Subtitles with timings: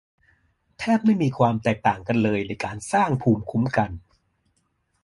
[0.79, 3.91] แทบไม่มีความแตกต่างกันเลยในการสร้างภูมิคุ้มกัน